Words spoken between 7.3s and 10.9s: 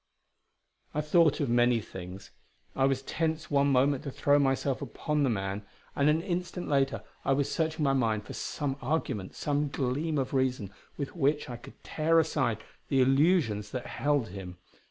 was searching my mind for some argument, some gleam of reason,